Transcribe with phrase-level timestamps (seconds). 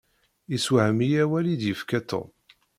[0.55, 2.27] Iswahem-iyi awal i d-yefka Tom.